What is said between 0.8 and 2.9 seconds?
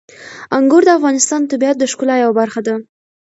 د افغانستان د طبیعت د ښکلا یوه برخه ده.